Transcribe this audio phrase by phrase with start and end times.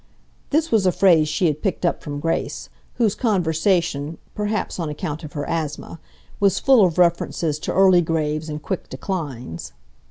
[0.49, 5.23] This was a phrase she had picked up from Grace, whose conversation, perhaps on account
[5.23, 5.99] of her asthma,
[6.39, 9.73] was full of references to early graves and quick declines.